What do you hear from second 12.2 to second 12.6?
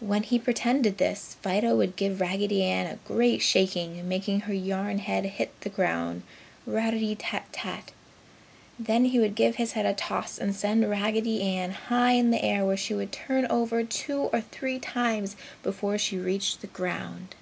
the